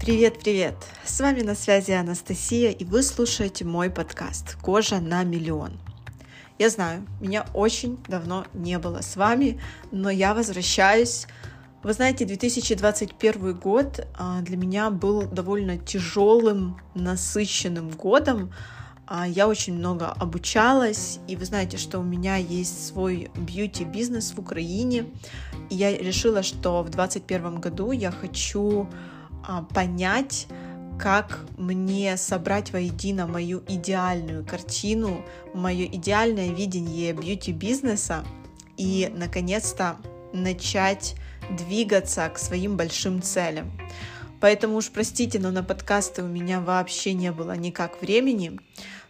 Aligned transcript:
Привет-привет! 0.00 0.76
С 1.04 1.20
вами 1.20 1.42
на 1.42 1.54
связи 1.54 1.90
Анастасия, 1.90 2.70
и 2.70 2.84
вы 2.84 3.02
слушаете 3.02 3.66
мой 3.66 3.90
подкаст 3.90 4.56
«Кожа 4.62 4.98
на 4.98 5.24
миллион». 5.24 5.78
Я 6.58 6.70
знаю, 6.70 7.06
меня 7.20 7.44
очень 7.52 7.98
давно 8.08 8.46
не 8.54 8.78
было 8.78 9.02
с 9.02 9.16
вами, 9.16 9.60
но 9.92 10.08
я 10.08 10.32
возвращаюсь. 10.32 11.26
Вы 11.82 11.92
знаете, 11.92 12.24
2021 12.24 13.54
год 13.56 14.06
а, 14.18 14.40
для 14.40 14.56
меня 14.56 14.88
был 14.88 15.26
довольно 15.26 15.76
тяжелым, 15.76 16.80
насыщенным 16.94 17.90
годом. 17.90 18.54
А, 19.06 19.28
я 19.28 19.46
очень 19.48 19.74
много 19.74 20.06
обучалась, 20.06 21.18
и 21.28 21.36
вы 21.36 21.44
знаете, 21.44 21.76
что 21.76 21.98
у 21.98 22.02
меня 22.02 22.36
есть 22.36 22.86
свой 22.86 23.30
бьюти-бизнес 23.36 24.32
в 24.32 24.38
Украине. 24.38 25.04
И 25.68 25.76
я 25.76 25.94
решила, 25.94 26.42
что 26.42 26.82
в 26.82 26.88
2021 26.88 27.60
году 27.60 27.92
я 27.92 28.10
хочу 28.10 28.88
понять, 29.74 30.46
как 30.98 31.40
мне 31.56 32.16
собрать 32.16 32.72
воедино 32.72 33.26
мою 33.26 33.62
идеальную 33.66 34.44
картину, 34.44 35.24
мое 35.54 35.86
идеальное 35.86 36.50
видение 36.50 37.12
бьюти-бизнеса 37.12 38.24
и, 38.76 39.10
наконец-то, 39.14 39.96
начать 40.32 41.14
двигаться 41.56 42.28
к 42.28 42.38
своим 42.38 42.76
большим 42.76 43.22
целям. 43.22 43.70
Поэтому 44.40 44.76
уж 44.76 44.90
простите, 44.90 45.38
но 45.38 45.50
на 45.50 45.62
подкасты 45.62 46.22
у 46.22 46.26
меня 46.26 46.60
вообще 46.60 47.12
не 47.12 47.32
было 47.32 47.56
никак 47.56 48.00
времени. 48.00 48.58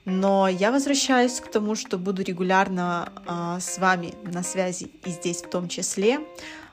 Но 0.05 0.49
я 0.49 0.73
возвращаюсь 0.73 1.41
к 1.41 1.51
тому, 1.51 1.75
что 1.75 1.99
буду 1.99 2.23
регулярно 2.23 3.13
э, 3.27 3.61
с 3.61 3.79
вами 3.79 4.15
на 4.25 4.43
связи 4.43 4.91
и 5.05 5.11
здесь 5.11 5.43
в 5.43 5.51
том 5.51 5.69
числе. 5.69 6.21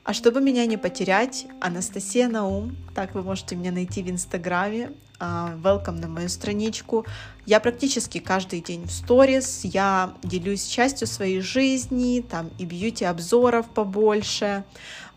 А 0.08 0.14
чтобы 0.14 0.40
меня 0.40 0.66
не 0.66 0.78
потерять, 0.78 1.48
Анастасия 1.60 2.30
Наум, 2.30 2.78
так 2.96 3.14
вы 3.14 3.24
можете 3.24 3.58
меня 3.58 3.74
найти 3.74 4.02
в 4.02 4.10
Инстаграме, 4.10 4.94
а, 5.20 5.54
welcome 5.62 6.00
на 6.00 6.08
мою 6.08 6.30
страничку. 6.30 7.06
Я 7.46 7.60
практически 7.60 8.20
каждый 8.20 8.62
день 8.62 8.86
в 8.86 8.92
сторис, 8.92 9.66
я 9.66 10.14
делюсь 10.24 10.66
частью 10.66 11.08
своей 11.08 11.42
жизни, 11.42 12.22
там 12.22 12.52
и 12.58 12.64
бьюти-обзоров 12.64 13.70
побольше, 13.70 14.64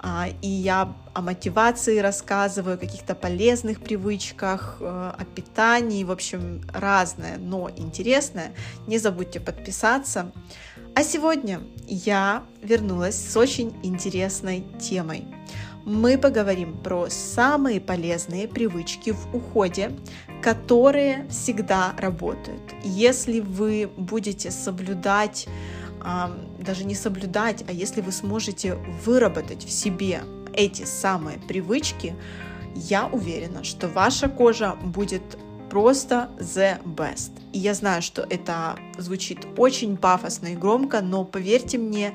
а, 0.01 0.27
и 0.43 0.49
я 0.49 0.93
о 1.15 1.23
мотивации 1.23 1.99
рассказываю, 1.99 2.75
о 2.75 2.79
каких-то 2.79 3.15
полезных 3.15 3.81
привычках, 3.83 4.79
э, 4.81 4.85
о 4.85 5.25
питании, 5.25 6.03
в 6.03 6.11
общем, 6.11 6.63
разное, 6.73 7.37
но 7.39 7.71
интересное. 7.77 8.55
Не 8.89 8.99
забудьте 8.99 9.39
подписаться. 9.39 10.33
А 10.95 11.05
сегодня 11.05 11.61
я 11.87 12.45
вернулась 12.63 13.17
с 13.17 13.37
очень 13.37 13.75
интересной 13.83 14.65
темой. 14.81 15.25
Мы 15.85 16.19
поговорим 16.19 16.77
про 16.77 17.09
самые 17.09 17.81
полезные 17.81 18.47
привычки 18.49 19.11
в 19.11 19.35
уходе, 19.35 19.93
которые 20.43 21.27
всегда 21.31 21.95
работают. 21.97 22.61
Если 22.85 23.41
вы 23.41 23.91
будете 23.97 24.51
соблюдать, 24.51 25.49
даже 26.59 26.85
не 26.85 26.95
соблюдать, 26.95 27.65
а 27.67 27.73
если 27.73 28.03
вы 28.03 28.13
сможете 28.13 28.75
выработать 29.05 29.65
в 29.65 29.71
себе 29.71 30.23
эти 30.53 30.85
самые 30.85 31.39
привычки, 31.39 32.15
я 32.75 33.07
уверена, 33.07 33.65
что 33.65 33.89
ваша 33.89 34.29
кожа 34.29 34.77
будет 34.83 35.39
просто 35.71 36.29
the 36.39 36.83
best. 36.85 37.31
И 37.53 37.59
я 37.59 37.75
знаю, 37.75 38.03
что 38.03 38.23
это 38.29 38.77
звучит 38.99 39.47
очень 39.57 39.97
пафосно 39.97 40.49
и 40.49 40.57
громко, 40.57 41.01
но 41.01 41.25
поверьте 41.25 41.79
мне, 41.79 42.15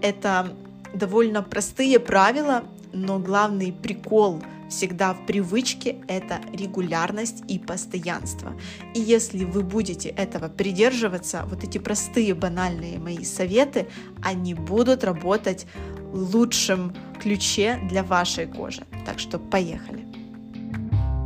это 0.00 0.56
довольно 0.94 1.42
простые 1.42 1.98
правила, 1.98 2.64
но 2.92 3.18
главный 3.18 3.72
прикол 3.72 4.42
всегда 4.68 5.12
в 5.12 5.26
привычке– 5.26 5.96
это 6.08 6.40
регулярность 6.52 7.42
и 7.46 7.58
постоянство. 7.58 8.58
И 8.94 9.00
если 9.00 9.44
вы 9.44 9.62
будете 9.62 10.08
этого 10.08 10.48
придерживаться, 10.48 11.44
вот 11.46 11.62
эти 11.62 11.78
простые 11.78 12.34
банальные 12.34 12.98
мои 12.98 13.24
советы, 13.24 13.86
они 14.22 14.54
будут 14.54 15.04
работать 15.04 15.66
в 16.12 16.34
лучшем 16.34 16.94
ключе 17.20 17.78
для 17.88 18.02
вашей 18.02 18.46
кожи. 18.46 18.82
Так 19.04 19.18
что 19.18 19.38
поехали. 19.38 20.06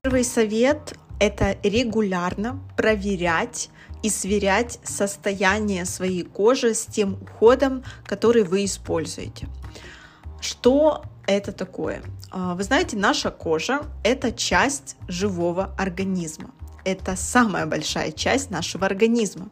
Первый 0.03 0.25
совет 0.25 0.97
это 1.19 1.57
регулярно 1.63 2.61
проверять 2.77 3.71
и 4.03 4.11
сверять 4.11 4.79
состояние 4.85 5.85
своей 5.85 6.23
кожи 6.23 6.75
с 6.75 6.87
тем 6.87 7.19
уходом, 7.23 7.83
который 8.05 8.45
вы 8.45 8.65
используете. 8.65 9.49
Что 10.41 11.03
это 11.27 11.53
такое? 11.53 12.03
А, 12.31 12.55
вы 12.55 12.63
знаете, 12.63 12.97
наша 12.97 13.31
кожа– 13.31 13.83
это 14.05 14.33
часть 14.33 14.97
живого 15.09 15.75
организма. 15.79 16.51
Это 16.85 17.17
самая 17.17 17.67
большая 17.67 18.13
часть 18.13 18.51
нашего 18.51 18.87
организма. 18.87 19.49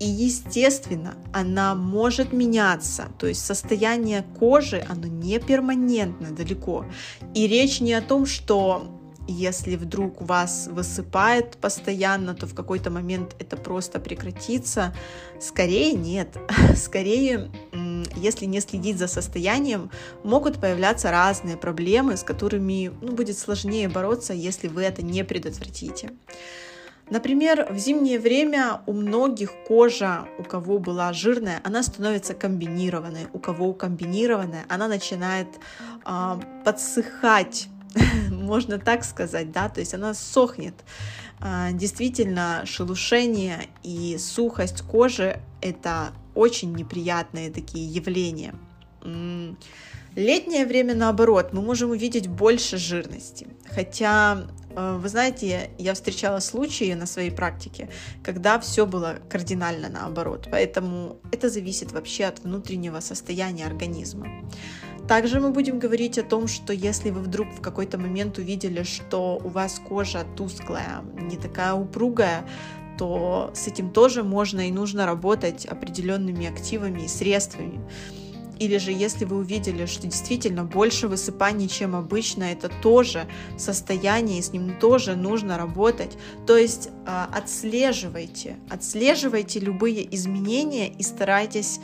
И, 0.00 0.06
естественно, 0.06 1.14
она 1.32 1.76
может 1.76 2.32
меняться. 2.32 3.08
То 3.16 3.28
есть 3.28 3.44
состояние 3.44 4.24
кожи, 4.38 4.84
оно 4.88 5.06
не 5.06 5.38
перманентно 5.38 6.32
далеко. 6.32 6.84
И 7.32 7.46
речь 7.46 7.80
не 7.80 7.92
о 7.94 8.02
том, 8.02 8.26
что 8.26 8.93
если 9.26 9.76
вдруг 9.76 10.20
вас 10.20 10.68
высыпает 10.70 11.56
постоянно, 11.56 12.34
то 12.34 12.46
в 12.46 12.54
какой-то 12.54 12.90
момент 12.90 13.34
это 13.38 13.56
просто 13.56 14.00
прекратится. 14.00 14.94
Скорее 15.40 15.92
нет. 15.92 16.36
Скорее, 16.76 17.50
если 18.16 18.46
не 18.46 18.60
следить 18.60 18.98
за 18.98 19.08
состоянием, 19.08 19.90
могут 20.22 20.60
появляться 20.60 21.10
разные 21.10 21.56
проблемы, 21.56 22.16
с 22.16 22.22
которыми 22.22 22.92
ну, 23.00 23.12
будет 23.12 23.38
сложнее 23.38 23.88
бороться, 23.88 24.34
если 24.34 24.68
вы 24.68 24.82
это 24.82 25.02
не 25.02 25.24
предотвратите. 25.24 26.10
Например, 27.10 27.66
в 27.70 27.76
зимнее 27.76 28.18
время 28.18 28.80
у 28.86 28.94
многих 28.94 29.52
кожа, 29.66 30.26
у 30.38 30.42
кого 30.42 30.78
была 30.78 31.12
жирная, 31.12 31.60
она 31.62 31.82
становится 31.82 32.32
комбинированной. 32.32 33.26
У 33.34 33.38
кого 33.38 33.74
комбинированная, 33.74 34.64
она 34.68 34.88
начинает 34.88 35.48
э, 36.06 36.40
подсыхать 36.64 37.68
можно 38.30 38.78
так 38.78 39.04
сказать, 39.04 39.52
да, 39.52 39.68
то 39.68 39.80
есть 39.80 39.94
она 39.94 40.14
сохнет. 40.14 40.74
А, 41.40 41.72
действительно, 41.72 42.62
шелушение 42.64 43.68
и 43.82 44.16
сухость 44.18 44.82
кожи– 44.82 45.40
это 45.60 46.12
очень 46.34 46.74
неприятные 46.74 47.50
такие 47.50 47.86
явления. 47.86 48.54
Летнее 50.16 50.64
время, 50.64 50.94
наоборот, 50.94 51.52
мы 51.52 51.60
можем 51.60 51.90
увидеть 51.90 52.28
больше 52.28 52.78
жирности. 52.78 53.48
Хотя, 53.74 54.46
э, 54.70 54.98
вы 55.00 55.08
знаете, 55.08 55.70
я 55.76 55.94
встречала 55.94 56.38
случаи 56.38 56.94
на 56.94 57.06
своей 57.06 57.30
практике, 57.30 57.88
когда 58.22 58.60
все 58.60 58.86
было 58.86 59.16
кардинально 59.28 59.88
наоборот. 59.88 60.46
Поэтому 60.52 61.16
это 61.32 61.50
зависит 61.50 61.90
вообще 61.90 62.26
от 62.26 62.44
внутреннего 62.44 63.00
состояния 63.00 63.66
организма. 63.66 64.28
Также 65.08 65.38
мы 65.38 65.50
будем 65.50 65.78
говорить 65.78 66.18
о 66.18 66.22
том, 66.22 66.48
что 66.48 66.72
если 66.72 67.10
вы 67.10 67.20
вдруг 67.20 67.48
в 67.48 67.60
какой-то 67.60 67.98
момент 67.98 68.38
увидели, 68.38 68.84
что 68.84 69.38
у 69.44 69.48
вас 69.48 69.78
кожа 69.78 70.24
тусклая, 70.36 71.04
не 71.20 71.36
такая 71.36 71.74
упругая, 71.74 72.48
то 72.96 73.50
с 73.54 73.66
этим 73.66 73.90
тоже 73.90 74.22
можно 74.22 74.68
и 74.68 74.72
нужно 74.72 75.04
работать 75.04 75.66
определенными 75.66 76.46
активами 76.46 77.02
и 77.02 77.08
средствами. 77.08 77.80
Или 78.58 78.78
же 78.78 78.92
если 78.92 79.24
вы 79.24 79.38
увидели, 79.38 79.84
что 79.84 80.06
действительно 80.06 80.64
больше 80.64 81.08
высыпаний, 81.08 81.68
чем 81.68 81.96
обычно, 81.96 82.44
это 82.44 82.70
тоже 82.82 83.26
состояние, 83.58 84.38
и 84.38 84.42
с 84.42 84.52
ним 84.52 84.78
тоже 84.78 85.16
нужно 85.16 85.58
работать. 85.58 86.16
То 86.46 86.56
есть 86.56 86.88
а, 87.04 87.28
отслеживайте, 87.32 88.56
отслеживайте 88.70 89.58
любые 89.58 90.14
изменения 90.14 90.88
и 90.88 91.02
старайтесь 91.02 91.80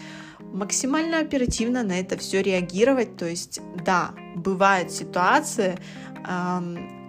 максимально 0.53 1.21
оперативно 1.21 1.83
на 1.83 1.99
это 2.01 2.17
все 2.17 2.43
реагировать. 2.43 3.17
То 3.17 3.27
есть, 3.27 3.61
да, 3.85 4.13
бывают 4.37 4.91
ситуации, 4.91 5.79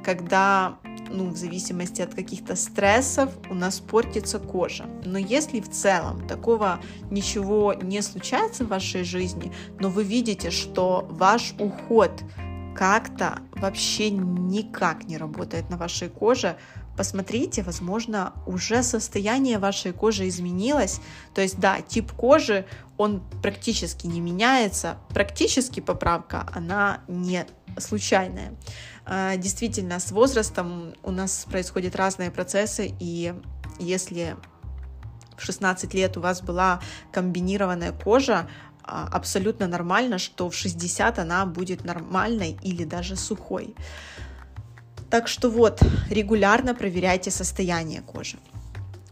когда, 0.03 0.79
ну, 1.09 1.29
в 1.29 1.38
зависимости 1.38 2.01
от 2.01 2.15
каких-то 2.15 2.55
стрессов 2.55 3.29
у 3.49 3.53
нас 3.53 3.79
портится 3.79 4.39
кожа. 4.39 4.85
Но 5.05 5.19
если 5.19 5.59
в 5.59 5.69
целом 5.69 6.27
такого 6.27 6.79
ничего 7.09 7.73
не 7.73 8.01
случается 8.01 8.65
в 8.65 8.69
вашей 8.69 9.03
жизни, 9.03 9.51
но 9.79 9.89
вы 9.89 10.03
видите, 10.03 10.49
что 10.49 11.07
ваш 11.09 11.53
уход 11.59 12.11
как-то 12.75 13.39
вообще 13.51 14.09
никак 14.09 15.03
не 15.03 15.17
работает 15.17 15.69
на 15.69 15.77
вашей 15.77 16.09
коже, 16.09 16.57
посмотрите, 17.01 17.63
возможно, 17.63 18.31
уже 18.45 18.83
состояние 18.83 19.57
вашей 19.57 19.92
кожи 19.92 20.27
изменилось. 20.27 21.01
То 21.33 21.42
есть, 21.42 21.57
да, 21.59 21.81
тип 21.81 22.12
кожи, 22.12 22.68
он 22.95 23.24
практически 23.42 24.06
не 24.06 24.19
меняется. 24.19 25.00
Практически 25.09 25.80
поправка, 25.80 26.45
она 26.53 27.01
не 27.07 27.48
случайная. 27.80 28.53
А, 29.03 29.36
действительно, 29.36 30.00
с 30.00 30.12
возрастом 30.12 30.94
у 31.01 31.09
нас 31.09 31.48
происходят 31.50 31.95
разные 31.95 32.30
процессы, 32.30 32.94
и 33.00 33.33
если 33.80 34.36
в 35.36 35.44
16 35.44 35.95
лет 35.95 36.18
у 36.18 36.21
вас 36.21 36.44
была 36.44 36.81
комбинированная 37.12 37.94
кожа, 37.94 38.47
а, 38.83 39.07
абсолютно 39.12 39.68
нормально, 39.68 40.19
что 40.19 40.51
в 40.51 40.56
60 40.56 41.18
она 41.18 41.47
будет 41.47 41.83
нормальной 41.83 42.59
или 42.62 42.83
даже 42.83 43.15
сухой. 43.15 43.74
Так 45.11 45.27
что 45.27 45.49
вот, 45.49 45.81
регулярно 46.09 46.73
проверяйте 46.73 47.31
состояние 47.31 48.01
кожи. 48.01 48.37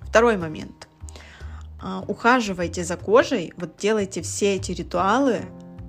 Второй 0.01 0.37
момент. 0.37 0.87
А, 1.81 2.05
ухаживайте 2.07 2.85
за 2.85 2.95
кожей, 2.95 3.53
вот 3.57 3.75
делайте 3.77 4.21
все 4.21 4.55
эти 4.55 4.71
ритуалы 4.71 5.41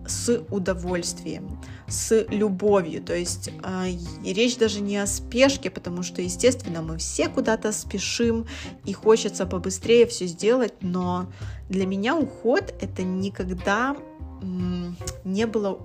с 0.08 0.44
удовольствием, 0.50 1.60
с 1.86 2.24
любовью. 2.28 3.02
То 3.02 3.14
есть 3.14 3.50
э, 3.62 3.90
речь 4.24 4.56
даже 4.56 4.80
не 4.80 4.96
о 4.96 5.06
спешке, 5.06 5.70
потому 5.70 6.02
что, 6.02 6.22
естественно, 6.22 6.82
мы 6.82 6.98
все 6.98 7.28
куда-то 7.28 7.70
спешим 7.70 8.46
и 8.84 8.92
хочется 8.92 9.46
побыстрее 9.46 10.06
все 10.06 10.26
сделать, 10.26 10.74
но 10.80 11.30
для 11.68 11.86
меня 11.86 12.16
уход 12.16 12.74
это 12.80 13.04
никогда 13.04 13.96
м, 14.42 14.96
не 15.22 15.46
было 15.46 15.78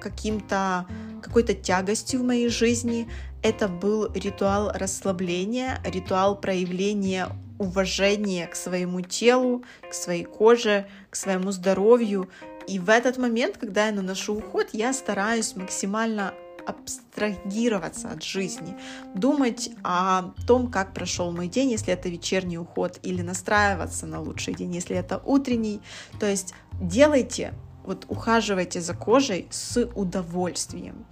каким-то 0.00 0.86
какой-то 1.22 1.54
тягостью 1.54 2.20
в 2.20 2.24
моей 2.24 2.48
жизни. 2.48 3.08
Это 3.42 3.68
был 3.68 4.12
ритуал 4.12 4.70
расслабления, 4.72 5.80
ритуал 5.84 6.40
проявления 6.40 7.28
уважения 7.58 8.46
к 8.46 8.56
своему 8.56 9.00
телу, 9.00 9.64
к 9.88 9.94
своей 9.94 10.24
коже, 10.24 10.86
к 11.10 11.16
своему 11.16 11.52
здоровью. 11.52 12.28
И 12.66 12.78
в 12.78 12.90
этот 12.90 13.18
момент, 13.18 13.56
когда 13.56 13.86
я 13.86 13.92
наношу 13.92 14.34
уход, 14.34 14.68
я 14.72 14.92
стараюсь 14.92 15.56
максимально 15.56 16.34
абстрагироваться 16.66 18.10
от 18.10 18.22
жизни, 18.22 18.76
думать 19.14 19.70
о 19.82 20.32
том, 20.46 20.70
как 20.70 20.94
прошел 20.94 21.32
мой 21.32 21.48
день, 21.48 21.70
если 21.70 21.92
это 21.92 22.08
вечерний 22.08 22.58
уход, 22.58 22.98
или 23.02 23.22
настраиваться 23.22 24.06
на 24.06 24.20
лучший 24.20 24.54
день, 24.54 24.74
если 24.74 24.96
это 24.96 25.20
утренний. 25.24 25.80
То 26.20 26.26
есть 26.26 26.54
делайте, 26.80 27.52
вот 27.84 28.06
ухаживайте 28.08 28.80
за 28.80 28.94
кожей 28.94 29.46
с 29.50 29.84
удовольствием. 29.94 31.06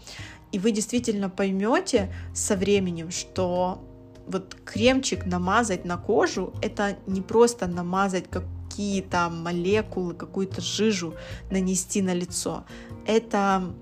И 0.53 0.59
вы 0.59 0.73
действительно 0.73 1.31
поймете 1.31 2.13
со 2.35 2.57
временем, 2.57 3.11
что 3.11 3.85
вот 4.27 4.57
кремчик 4.65 5.27
намазать 5.27 5.85
на 5.85 5.97
кожу, 5.97 6.53
это 6.63 6.97
не 7.07 7.21
просто 7.21 7.67
намазать 7.67 8.27
какие-то 8.31 9.29
молекулы, 9.29 10.15
какую-то 10.15 10.61
жижу 10.61 11.15
нанести 11.51 12.03
на 12.03 12.15
лицо. 12.15 12.65
Это 13.07 13.75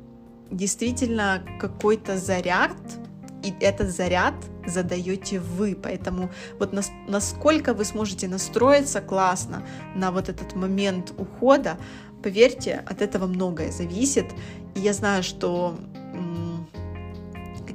действительно 0.51 1.43
какой-то 1.61 2.17
заряд, 2.17 2.77
и 3.43 3.55
этот 3.61 3.91
заряд 3.91 4.35
задаете 4.67 5.41
вы. 5.41 5.77
Поэтому 5.81 6.31
вот 6.59 6.73
нас, 6.73 6.91
насколько 7.07 7.75
вы 7.75 7.85
сможете 7.85 8.29
настроиться 8.29 9.01
классно 9.01 9.63
на 9.95 10.11
вот 10.11 10.29
этот 10.29 10.55
момент 10.55 11.15
ухода, 11.17 11.79
поверьте, 12.23 12.83
от 12.87 13.03
этого 13.03 13.27
многое 13.27 13.71
зависит. 13.71 14.27
И 14.75 14.81
я 14.81 14.93
знаю, 14.93 15.23
что 15.23 15.77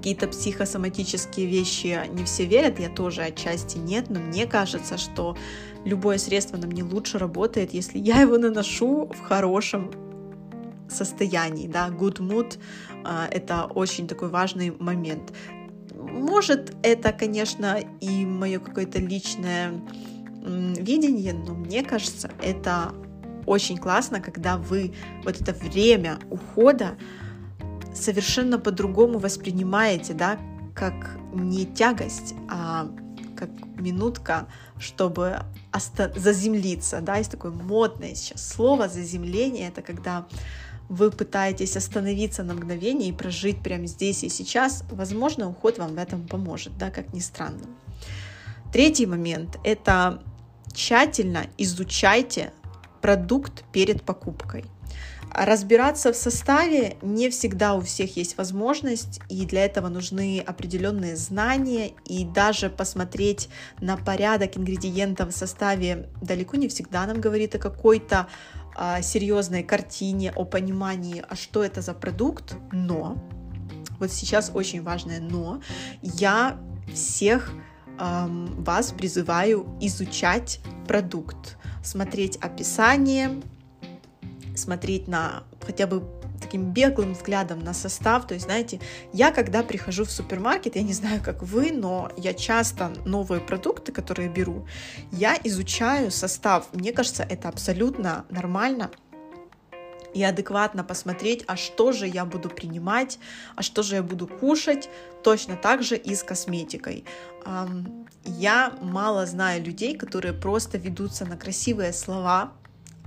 какие-то 0.03 0.27
психосоматические 0.27 1.45
вещи 1.45 1.97
не 2.11 2.25
все 2.25 2.43
верят, 2.43 2.77
я 2.77 2.89
тоже 2.89 3.21
отчасти 3.21 3.77
нет, 3.77 4.09
но 4.09 4.19
мне 4.19 4.45
кажется, 4.45 4.97
что 4.97 5.37
любое 5.85 6.17
средство 6.17 6.57
на 6.57 6.67
мне 6.67 6.83
лучше 6.83 7.17
работает, 7.19 7.73
если 7.73 7.99
я 7.99 8.19
его 8.19 8.37
наношу 8.37 9.05
в 9.13 9.21
хорошем 9.21 9.91
состоянии, 10.89 11.67
да, 11.67 11.87
good 11.87 12.17
mood 12.17 12.57
а,— 13.05 13.29
это 13.31 13.63
очень 13.63 14.07
такой 14.07 14.27
важный 14.27 14.75
момент. 14.77 15.31
Может, 15.95 16.75
это, 16.83 17.13
конечно, 17.13 17.79
и 18.01 18.25
мое 18.25 18.59
какое-то 18.59 18.99
личное 18.99 19.71
видение, 20.45 21.31
но 21.31 21.53
мне 21.53 21.81
кажется, 21.81 22.29
это 22.41 22.93
очень 23.45 23.77
классно, 23.77 24.19
когда 24.19 24.57
вы 24.57 24.93
вот 25.23 25.39
это 25.39 25.53
время 25.53 26.19
ухода 26.29 26.97
совершенно 27.93 28.59
по-другому 28.59 29.19
воспринимаете, 29.19 30.13
да, 30.13 30.39
как 30.73 31.17
не 31.33 31.65
тягость, 31.65 32.33
а 32.49 32.87
как 33.35 33.49
минутка, 33.77 34.47
чтобы 34.79 35.39
оста- 35.71 36.13
заземлиться, 36.15 37.01
да, 37.01 37.17
есть 37.17 37.31
такое 37.31 37.51
модное 37.51 38.15
сейчас 38.15 38.47
слово 38.47 38.87
заземление, 38.87 39.67
это 39.67 39.81
когда 39.81 40.25
вы 40.89 41.11
пытаетесь 41.11 41.77
остановиться 41.77 42.43
на 42.43 42.53
мгновение 42.53 43.09
и 43.09 43.13
прожить 43.13 43.61
прямо 43.63 43.87
здесь 43.87 44.23
и 44.23 44.29
сейчас, 44.29 44.83
возможно, 44.91 45.49
уход 45.49 45.77
вам 45.77 45.95
в 45.95 45.97
этом 45.97 46.27
поможет, 46.27 46.77
да, 46.77 46.91
как 46.91 47.13
ни 47.13 47.19
странно. 47.19 47.65
Третий 48.71 49.05
момент— 49.05 49.59
это 49.63 50.21
тщательно 50.73 51.45
изучайте 51.57 52.51
продукт 53.03 53.65
перед 53.73 54.01
покупкой. 54.01 54.63
Разбираться 55.29 56.13
в 56.13 56.15
составе 56.15 56.95
не 57.01 57.29
всегда 57.29 57.73
у 57.73 57.81
всех 57.81 58.15
есть 58.15 58.37
возможность, 58.37 59.19
и 59.29 59.45
для 59.45 59.65
этого 59.65 59.89
нужны 59.89 60.39
определенные 60.39 61.17
знания, 61.17 61.91
и 62.05 62.23
даже 62.23 62.69
посмотреть 62.69 63.49
на 63.81 63.97
порядок 63.97 64.57
ингредиентов 64.57 65.33
в 65.33 65.37
составе 65.37 66.07
далеко 66.21 66.55
не 66.55 66.69
всегда 66.69 67.05
нам 67.05 67.19
говорит 67.19 67.55
о 67.55 67.59
какой-то 67.59 68.27
а, 68.75 69.01
серьезной 69.01 69.63
картине, 69.63 70.31
о 70.33 70.45
понимании, 70.45 71.25
а 71.27 71.35
что 71.35 71.61
это 71.61 71.81
за 71.81 71.93
продукт, 71.93 72.55
но, 72.71 73.17
вот 73.99 74.11
сейчас 74.11 74.49
очень 74.53 74.81
важное 74.81 75.19
но, 75.19 75.61
я 76.01 76.57
всех 76.93 77.51
эм, 77.99 78.63
вас 78.63 78.91
призываю 78.91 79.67
изучать 79.81 80.61
продукт, 80.87 81.57
смотреть 81.83 82.37
описание, 82.37 83.41
смотреть 84.55 85.07
на 85.07 85.43
хотя 85.61 85.87
бы 85.87 86.03
таким 86.43 86.71
беглым 86.71 87.13
взглядом 87.13 87.59
на 87.59 87.73
состав. 87.73 88.27
То 88.27 88.33
есть, 88.33 88.45
знаете, 88.45 88.79
я 89.13 89.31
когда 89.31 89.63
прихожу 89.63 90.03
в 90.05 90.11
супермаркет, 90.11 90.75
я 90.75 90.83
не 90.83 90.93
знаю, 90.93 91.21
как 91.23 91.41
вы, 91.41 91.71
но 91.71 92.11
я 92.17 92.33
часто 92.33 92.93
новые 93.05 93.41
продукты, 93.41 93.91
которые 93.91 94.29
беру, 94.29 94.67
я 95.11 95.37
изучаю 95.43 96.11
состав. 96.11 96.67
Мне 96.73 96.91
кажется, 96.91 97.23
это 97.23 97.49
абсолютно 97.49 98.25
нормально 98.29 98.91
и 100.13 100.23
адекватно 100.23 100.83
посмотреть, 100.83 101.43
а 101.47 101.57
что 101.57 101.91
же 101.91 102.07
я 102.07 102.25
буду 102.25 102.49
принимать, 102.49 103.19
а 103.55 103.61
что 103.61 103.83
же 103.83 103.95
я 103.95 104.03
буду 104.03 104.27
кушать, 104.27 104.89
точно 105.23 105.55
так 105.55 105.83
же 105.83 105.95
и 105.95 106.15
с 106.15 106.23
косметикой. 106.23 107.05
Я 108.25 108.73
мало 108.81 109.25
знаю 109.25 109.63
людей, 109.63 109.97
которые 109.97 110.33
просто 110.33 110.77
ведутся 110.77 111.25
на 111.25 111.37
красивые 111.37 111.93
слова, 111.93 112.53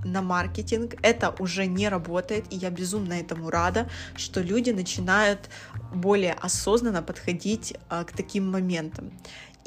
на 0.05 0.21
маркетинг. 0.21 0.95
Это 1.01 1.33
уже 1.39 1.65
не 1.65 1.89
работает, 1.89 2.45
и 2.51 2.55
я 2.55 2.69
безумно 2.69 3.13
этому 3.13 3.49
рада, 3.49 3.89
что 4.15 4.41
люди 4.41 4.69
начинают 4.69 5.49
более 5.93 6.33
осознанно 6.33 7.01
подходить 7.01 7.73
а, 7.89 8.03
к 8.03 8.11
таким 8.11 8.51
моментам. 8.51 9.11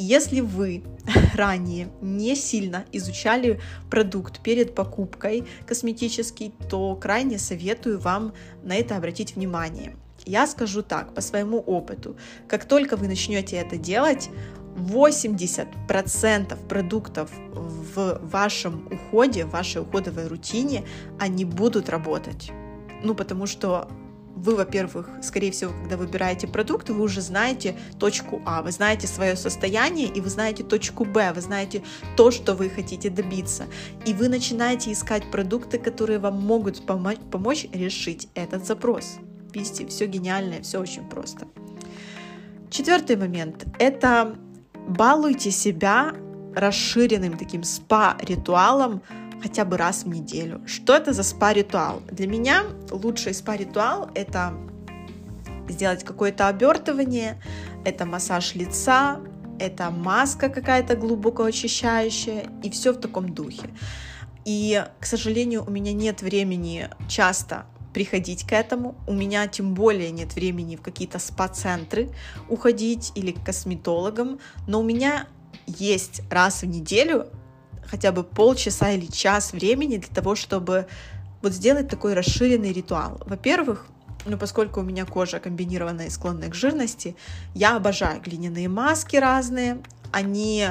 Если 0.02 0.40
вы 0.40 0.82
ранее 1.34 1.90
не 2.00 2.34
сильно 2.34 2.86
изучали 2.90 3.60
продукт 3.90 4.40
перед 4.40 4.74
покупкой 4.74 5.44
косметический, 5.66 6.54
то 6.70 6.96
крайне 6.96 7.38
советую 7.38 8.00
вам 8.00 8.32
на 8.62 8.76
это 8.76 8.96
обратить 8.96 9.36
внимание. 9.36 9.94
Я 10.24 10.46
скажу 10.46 10.82
так, 10.82 11.12
по 11.14 11.20
своему 11.20 11.58
опыту, 11.58 12.16
как 12.48 12.64
только 12.64 12.96
вы 12.96 13.08
начнете 13.08 13.56
это 13.56 13.76
делать, 13.76 14.30
80% 14.76 16.66
продуктов 16.66 17.30
в 17.52 18.20
вашем 18.22 18.88
уходе, 18.90 19.44
в 19.44 19.50
вашей 19.50 19.82
уходовой 19.82 20.28
рутине, 20.28 20.86
они 21.18 21.44
будут 21.44 21.90
работать. 21.90 22.52
Ну, 23.02 23.14
потому 23.14 23.44
что 23.44 23.86
вы, 24.40 24.56
во-первых, 24.56 25.08
скорее 25.22 25.50
всего, 25.50 25.72
когда 25.72 25.96
выбираете 25.96 26.46
продукт, 26.46 26.88
вы 26.88 27.02
уже 27.02 27.20
знаете 27.20 27.76
точку 27.98 28.40
А, 28.46 28.62
вы 28.62 28.72
знаете 28.72 29.06
свое 29.06 29.36
состояние, 29.36 30.08
и 30.08 30.20
вы 30.20 30.30
знаете 30.30 30.64
точку 30.64 31.04
Б, 31.04 31.32
вы 31.34 31.40
знаете 31.42 31.82
то, 32.16 32.30
что 32.30 32.54
вы 32.54 32.70
хотите 32.70 33.10
добиться. 33.10 33.66
И 34.06 34.14
вы 34.14 34.28
начинаете 34.28 34.92
искать 34.92 35.30
продукты, 35.30 35.78
которые 35.78 36.18
вам 36.18 36.40
могут 36.40 36.86
помочь, 36.86 37.18
помочь 37.30 37.66
решить 37.72 38.28
этот 38.34 38.66
запрос. 38.66 39.18
Видите, 39.52 39.86
все 39.86 40.06
гениальное, 40.06 40.62
все 40.62 40.78
очень 40.80 41.06
просто. 41.08 41.46
Четвертый 42.70 43.16
момент– 43.16 43.66
это 43.78 44.36
балуйте 44.88 45.50
себя 45.50 46.14
расширенным 46.54 47.36
таким 47.36 47.62
спа-ритуалом 47.62 49.02
хотя 49.42 49.64
бы 49.64 49.76
раз 49.76 50.04
в 50.04 50.08
неделю. 50.08 50.62
Что 50.66 50.94
это 50.94 51.12
за 51.12 51.22
спа-ритуал? 51.22 52.02
Для 52.10 52.26
меня 52.26 52.64
лучший 52.90 53.34
спа-ритуал— 53.34 54.10
это 54.14 54.54
сделать 55.68 56.04
какое-то 56.04 56.48
обертывание, 56.48 57.40
это 57.84 58.04
массаж 58.04 58.54
лица, 58.54 59.20
это 59.58 59.90
маска 59.90 60.48
какая-то 60.48 60.96
глубоко 60.96 61.44
очищающая, 61.44 62.46
и 62.62 62.70
все 62.70 62.92
в 62.92 62.96
таком 62.96 63.34
духе. 63.34 63.70
И, 64.44 64.82
к 64.98 65.06
сожалению, 65.06 65.64
у 65.66 65.70
меня 65.70 65.92
нет 65.92 66.22
времени 66.22 66.88
часто 67.08 67.66
приходить 67.92 68.44
к 68.44 68.52
этому. 68.52 68.94
У 69.06 69.12
меня 69.12 69.46
тем 69.48 69.74
более 69.74 70.10
нет 70.10 70.34
времени 70.34 70.76
в 70.76 70.82
какие-то 70.82 71.18
спа-центры 71.18 72.10
уходить 72.48 73.12
или 73.14 73.32
к 73.32 73.44
косметологам, 73.44 74.40
но 74.66 74.80
у 74.80 74.82
меня 74.82 75.26
есть 75.66 76.22
раз 76.30 76.62
в 76.62 76.66
неделю 76.66 77.26
хотя 77.86 78.12
бы 78.12 78.24
полчаса 78.24 78.90
или 78.90 79.06
час 79.06 79.52
времени 79.52 79.98
для 79.98 80.14
того, 80.14 80.34
чтобы 80.34 80.86
вот 81.42 81.52
сделать 81.52 81.88
такой 81.88 82.14
расширенный 82.14 82.72
ритуал. 82.72 83.20
Во-первых, 83.26 83.86
но 84.26 84.36
поскольку 84.36 84.80
у 84.80 84.82
меня 84.82 85.06
кожа 85.06 85.40
комбинированная 85.40 86.06
и 86.06 86.10
склонная 86.10 86.50
к 86.50 86.54
жирности, 86.54 87.16
я 87.54 87.76
обожаю 87.76 88.20
глиняные 88.20 88.68
маски 88.68 89.16
разные. 89.16 89.82
Они 90.12 90.66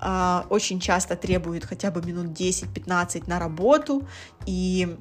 э, 0.00 0.42
очень 0.50 0.80
часто 0.80 1.16
требуют 1.16 1.64
хотя 1.64 1.90
бы 1.90 2.02
минут 2.02 2.38
10-15 2.38 3.24
на 3.26 3.38
работу, 3.38 4.06
и 4.44 4.96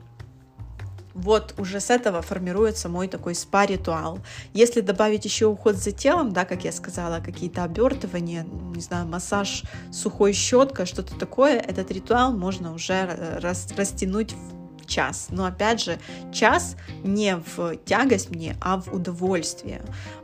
вот 1.20 1.54
уже 1.58 1.80
с 1.80 1.90
этого 1.90 2.22
формируется 2.22 2.90
мой 2.90 3.08
такой 3.08 3.36
спа-ритуал. 3.36 4.20
Если 4.54 4.82
добавить 4.82 5.26
еще 5.26 5.46
уход 5.46 5.76
за 5.76 5.92
телом, 5.92 6.32
да, 6.32 6.46
как 6.46 6.64
я 6.64 6.72
сказала, 6.72 7.20
какие-то 7.20 7.64
обертывания, 7.64 8.46
не 8.76 8.82
знаю, 8.82 9.08
массаж 9.08 9.64
сухой 9.92 10.34
щеткой, 10.34 10.86
что-то 10.86 11.18
такое, 11.18 11.58
этот 11.60 11.92
ритуал 11.92 12.32
можно 12.32 12.74
уже 12.74 13.40
растянуть 13.42 14.34
в 14.34 14.59
час. 14.90 15.28
Но 15.30 15.46
опять 15.46 15.82
же, 15.82 16.00
час 16.34 16.76
не 17.04 17.38
в 17.38 17.78
тягость 17.78 18.30
мне, 18.30 18.58
а 18.60 18.82
в 18.82 18.94
удовольствие. 18.94 19.82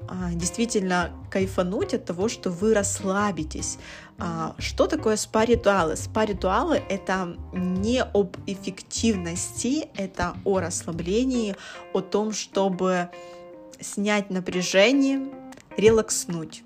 А, 0.07 0.31
действительно 0.33 1.11
кайфануть 1.31 1.93
от 1.93 2.05
того, 2.05 2.27
что 2.27 2.49
вы 2.49 2.73
расслабитесь. 2.73 3.77
А, 4.17 4.55
что 4.59 4.87
такое 4.87 5.15
спа-ритуалы? 5.15 5.95
Спа-ритуалы— 5.95 6.81
это 6.89 7.37
не 7.53 8.01
об 8.01 8.37
эффективности, 8.45 9.87
это 9.95 10.35
о 10.43 10.59
расслаблении, 10.59 11.55
о 11.93 12.01
том, 12.01 12.33
чтобы 12.33 13.09
снять 13.79 14.29
напряжение, 14.29 15.29
релакснуть. 15.77 16.64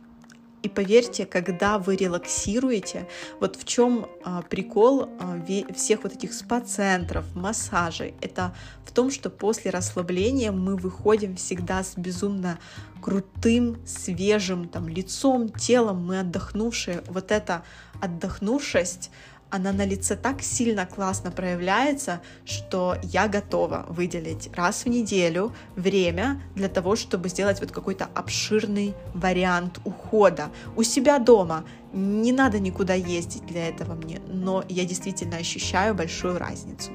И 0.61 0.67
поверьте, 0.67 1.25
когда 1.25 1.79
вы 1.79 1.95
релаксируете, 1.95 3.07
вот 3.39 3.55
в 3.55 3.65
чем 3.65 4.07
а, 4.23 4.41
прикол 4.41 5.09
а, 5.19 5.41
всех 5.73 6.03
вот 6.03 6.13
этих 6.13 6.33
спа-центров, 6.33 7.25
массажей, 7.33 8.13
это 8.21 8.53
в 8.83 8.91
том, 8.91 9.09
что 9.09 9.29
после 9.29 9.71
расслабления 9.71 10.51
мы 10.51 10.75
выходим 10.75 11.35
всегда 11.37 11.83
с 11.83 11.95
безумно 11.95 12.59
крутым, 13.01 13.77
свежим 13.85 14.67
там 14.67 14.89
лицом, 14.89 15.47
телом, 15.49 16.05
мы 16.05 16.19
отдохнувшие. 16.19 17.03
Вот 17.07 17.31
эта 17.31 17.63
отдохнувшесть, 18.01 19.11
она 19.51 19.71
на 19.71 19.85
лице 19.85 20.15
так 20.15 20.41
сильно 20.41 20.85
классно 20.85 21.31
проявляется, 21.31 22.21
что 22.45 22.97
я 23.03 23.27
готова 23.27 23.85
выделить 23.89 24.49
раз 24.55 24.85
в 24.85 24.89
неделю 24.89 25.53
время 25.75 26.41
для 26.55 26.69
того, 26.69 26.95
чтобы 26.95 27.29
сделать 27.29 27.59
вот 27.59 27.71
какой-то 27.71 28.07
обширный 28.13 28.93
вариант 29.13 29.79
ухода 29.85 30.49
у 30.75 30.83
себя 30.83 31.19
дома. 31.19 31.65
Не 31.93 32.31
надо 32.31 32.59
никуда 32.59 32.93
ездить 32.93 33.45
для 33.45 33.67
этого 33.67 33.95
мне, 33.95 34.21
но 34.27 34.63
я 34.69 34.85
действительно 34.85 35.37
ощущаю 35.37 35.95
большую 35.95 36.37
разницу. 36.37 36.91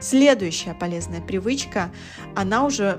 Следующая 0.00 0.74
полезная 0.74 1.20
привычка, 1.20 1.92
она 2.34 2.64
уже 2.64 2.96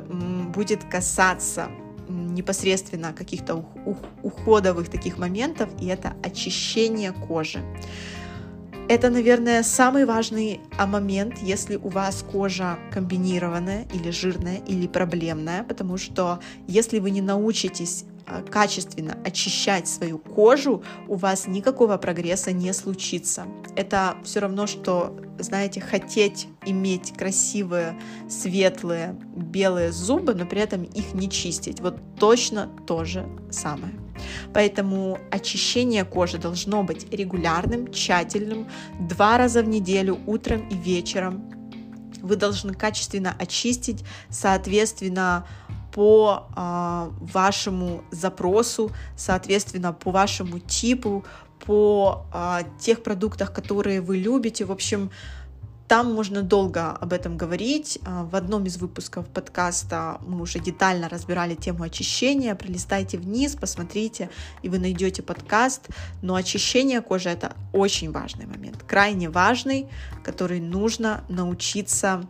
будет 0.55 0.83
касаться 0.83 1.69
непосредственно 2.07 3.13
каких-то 3.13 3.65
уходовых 4.21 4.89
таких 4.89 5.17
моментов, 5.17 5.69
и 5.79 5.87
это 5.87 6.13
очищение 6.23 7.11
кожи. 7.11 7.61
Это, 8.89 9.09
наверное, 9.09 9.63
самый 9.63 10.05
важный 10.05 10.59
а, 10.77 10.85
момент, 10.85 11.37
если 11.41 11.77
у 11.77 11.89
вас 11.89 12.25
кожа 12.29 12.77
комбинированная 12.91 13.87
или 13.93 14.11
жирная 14.11 14.57
или 14.67 14.87
проблемная, 14.87 15.63
потому 15.63 15.97
что 15.97 16.39
если 16.67 16.99
вы 16.99 17.11
не 17.11 17.21
научитесь 17.21 18.05
а, 18.27 18.41
качественно 18.41 19.17
очищать 19.25 19.87
свою 19.87 20.17
кожу, 20.17 20.83
у 21.07 21.15
вас 21.15 21.47
никакого 21.47 21.97
прогресса 21.97 22.51
не 22.51 22.73
случится. 22.73 23.45
Это 23.75 24.15
все 24.23 24.39
равно, 24.41 24.67
что, 24.67 25.17
знаете, 25.39 25.79
хотеть 25.79 26.47
иметь 26.65 27.13
красивые, 27.13 27.99
светлые, 28.29 29.15
белые 29.35 29.91
зубы, 29.91 30.33
но 30.33 30.45
при 30.45 30.61
этом 30.61 30.83
их 30.83 31.13
не 31.13 31.29
чистить. 31.29 31.79
Вот 31.79 31.97
точно 32.19 32.69
то 32.87 33.05
же 33.05 33.25
самое. 33.51 33.93
Поэтому 34.53 35.19
очищение 35.31 36.05
кожи 36.05 36.37
должно 36.37 36.83
быть 36.83 37.11
регулярным, 37.11 37.91
тщательным, 37.91 38.67
два 38.99 39.37
раза 39.37 39.61
в 39.61 39.67
неделю, 39.67 40.19
утром 40.25 40.67
и 40.69 40.75
вечером. 40.75 41.49
Вы 42.21 42.35
должны 42.35 42.73
качественно 42.73 43.35
очистить, 43.39 44.03
соответственно, 44.29 45.45
по 45.91 46.47
э, 46.55 47.09
вашему 47.33 48.03
запросу, 48.11 48.91
соответственно, 49.17 49.91
по 49.93 50.11
вашему 50.11 50.59
типу, 50.59 51.25
по 51.65 52.25
э, 52.33 52.61
тех 52.79 53.03
продуктах, 53.03 53.53
которые 53.53 54.01
вы 54.01 54.17
любите. 54.17 54.65
В 54.65 54.71
общем, 54.71 55.11
там 55.91 56.13
можно 56.13 56.41
долго 56.41 56.91
об 56.91 57.11
этом 57.11 57.35
говорить. 57.35 57.99
А, 58.05 58.23
в 58.23 58.33
одном 58.37 58.63
из 58.63 58.77
выпусков 58.77 59.27
подкаста 59.27 60.21
мы 60.25 60.41
уже 60.41 60.59
детально 60.59 61.09
разбирали 61.09 61.53
тему 61.53 61.83
очищения. 61.83 62.55
Пролистайте 62.55 63.17
вниз, 63.17 63.57
посмотрите, 63.57 64.29
и 64.61 64.69
вы 64.69 64.79
найдете 64.79 65.21
подкаст. 65.21 65.89
Но 66.21 66.35
очищение 66.35 67.01
кожи— 67.01 67.27
это 67.29 67.57
очень 67.73 68.09
важный 68.09 68.45
момент, 68.45 68.83
крайне 68.87 69.29
важный, 69.29 69.89
который 70.23 70.61
нужно 70.61 71.25
научиться 71.27 72.23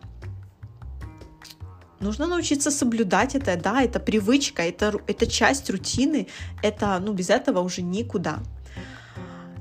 нужно 2.00 2.26
научиться 2.26 2.72
соблюдать 2.72 3.36
это, 3.36 3.56
да, 3.56 3.80
это 3.80 4.00
привычка, 4.00 4.62
это, 4.62 4.98
это 5.06 5.28
часть 5.28 5.70
рутины, 5.70 6.26
это, 6.64 6.98
ну, 6.98 7.12
без 7.12 7.30
этого 7.30 7.60
уже 7.60 7.82
никуда. 7.82 8.40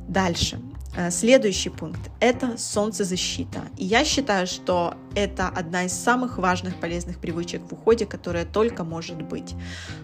Дальше. 0.08 0.60
Э, 0.94 1.10
следующий 1.10 1.70
пункт– 1.70 2.12
это 2.20 2.58
солнцезащита. 2.58 3.62
И 3.78 3.86
я 3.86 4.04
считаю, 4.04 4.46
что 4.46 4.96
это 5.16 5.48
одна 5.48 5.86
из 5.86 5.94
самых 5.94 6.38
важных 6.38 6.80
полезных 6.80 7.20
привычек 7.20 7.62
в 7.62 7.74
уходе, 7.74 8.06
которая 8.06 8.46
только 8.46 8.84
может 8.84 9.22
быть. 9.22 9.56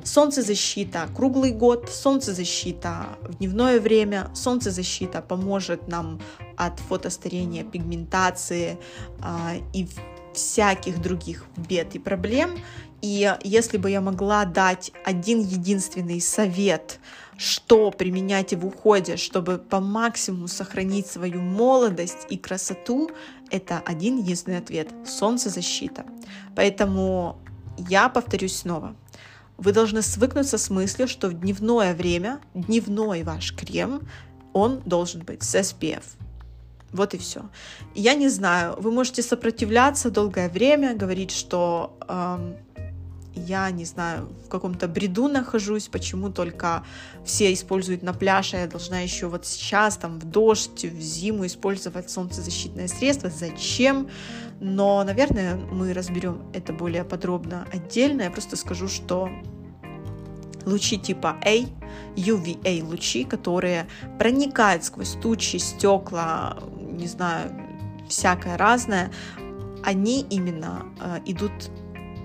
Солнцезащита 0.04 1.10
круглый 1.14 1.52
год, 1.52 1.90
солнцезащита 1.90 3.08
в 3.22 3.36
дневное 3.36 3.82
время, 3.82 4.30
солнцезащита 4.34 5.22
поможет 5.22 5.88
нам 5.90 6.22
от 6.56 6.80
фотостарения, 6.80 7.64
пигментации 7.64 8.78
а, 9.22 9.56
и 9.74 9.88
всяких 10.34 11.02
других 11.02 11.46
бед 11.58 11.96
и 11.96 12.00
проблем. 12.00 12.58
И 13.02 13.36
если 13.44 13.78
бы 13.78 13.92
я 13.92 14.02
могла 14.02 14.46
дать 14.46 14.92
один 15.04 15.42
единственный 15.42 16.22
совет– 16.22 17.00
что 17.38 17.92
применять 17.92 18.54
в 18.54 18.66
уходе, 18.66 19.16
чтобы 19.16 19.58
по 19.60 19.80
максимуму 19.80 20.48
сохранить 20.48 21.08
свою 21.08 21.42
молодость 21.42 22.26
и 22.30 22.38
красоту, 22.38 23.12
это 23.52 23.82
один 23.86 24.18
единственный 24.18 24.58
ответ– 24.58 24.90
солнцезащита. 25.06 26.06
Поэтому 26.56 27.38
я 27.78 28.10
повторюсь 28.10 28.58
снова. 28.58 28.96
Вы 29.58 29.72
должны 29.72 30.02
свыкнуться 30.02 30.58
с 30.58 30.70
мыслью, 30.70 31.08
что 31.08 31.30
в 31.30 31.34
дневное 31.34 31.94
время, 31.94 32.40
дневной 32.54 33.24
ваш 33.24 33.56
крем, 33.56 34.08
он 34.54 34.82
должен 34.86 35.22
быть 35.22 35.44
с 35.44 35.56
SPF. 35.56 36.04
Вот 36.92 37.14
и 37.14 37.18
все. 37.18 37.50
Я 37.96 38.16
не 38.16 38.30
знаю, 38.30 38.76
вы 38.80 38.92
можете 38.92 39.22
сопротивляться 39.22 40.10
долгое 40.10 40.50
время, 40.50 40.96
говорить, 40.96 41.32
что 41.32 41.98
эм, 42.08 42.56
я 43.38 43.70
не 43.72 43.86
знаю, 43.86 44.30
в 44.46 44.50
каком-то 44.50 44.88
бреду 44.88 45.28
нахожусь, 45.28 45.88
почему 45.88 46.30
только 46.30 46.84
все 47.26 47.54
используют 47.54 48.04
на 48.04 48.14
пляже, 48.14 48.58
я 48.58 48.68
должна 48.68 49.00
еще 49.00 49.28
вот 49.28 49.46
сейчас, 49.46 49.98
там, 49.98 50.20
в 50.20 50.26
дождь, 50.26 50.86
в 50.86 51.00
зиму 51.00 51.46
использовать 51.46 52.10
солнцезащитное 52.10 52.88
средство, 52.88 53.30
зачем? 53.30 54.10
Но, 54.60 55.04
наверное, 55.04 55.56
мы 55.56 55.94
разберем 55.94 56.42
это 56.54 56.74
более 56.74 57.04
подробно 57.04 57.68
отдельно. 57.72 58.24
Я 58.24 58.32
просто 58.32 58.56
скажу, 58.56 58.88
что 58.88 59.30
лучи 60.66 60.98
типа 60.98 61.38
A, 61.46 61.66
UVA 62.16 62.84
лучи, 62.84 63.24
которые 63.24 63.88
проникают 64.20 64.84
сквозь 64.84 65.16
тучи, 65.22 65.58
стекла, 65.58 66.58
не 66.80 67.08
знаю, 67.08 67.52
всякое 68.10 68.58
разное, 68.58 69.12
они 69.84 70.26
именно 70.30 70.86
э, 71.00 71.20
идут 71.26 71.52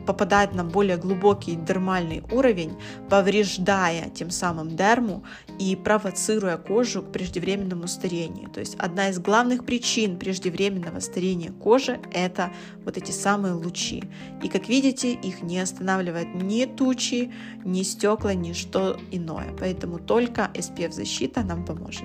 попадает 0.06 0.54
на 0.54 0.64
более 0.64 0.96
глубокий 0.96 1.56
дермальный 1.56 2.22
уровень, 2.30 2.72
повреждая 3.08 4.10
тем 4.10 4.30
самым 4.30 4.76
дерму 4.76 5.24
и 5.58 5.76
провоцируя 5.76 6.56
кожу 6.56 7.02
к 7.02 7.12
преждевременному 7.12 7.86
старению. 7.86 8.50
То 8.50 8.60
есть 8.60 8.74
одна 8.76 9.08
из 9.08 9.18
главных 9.18 9.64
причин 9.64 10.18
преждевременного 10.18 11.00
старения 11.00 11.52
кожи– 11.52 12.00
это 12.12 12.52
вот 12.84 12.96
эти 12.96 13.10
самые 13.10 13.54
лучи. 13.54 14.02
И 14.42 14.48
как 14.48 14.68
видите, 14.68 15.12
их 15.12 15.42
не 15.42 15.58
останавливает 15.58 16.34
ни 16.34 16.64
тучи, 16.64 17.32
ни 17.64 17.82
стекла, 17.82 18.34
ни 18.34 18.52
что 18.52 18.98
иное. 19.10 19.54
Поэтому 19.58 19.98
только 19.98 20.50
SPF-защита 20.54 21.42
нам 21.42 21.64
поможет. 21.64 22.04